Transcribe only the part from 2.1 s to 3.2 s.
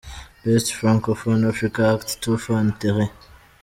Toofan– Terre.